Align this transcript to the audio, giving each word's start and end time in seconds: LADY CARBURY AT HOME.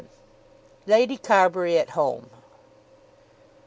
LADY 0.87 1.15
CARBURY 1.17 1.77
AT 1.77 1.91
HOME. 1.91 2.31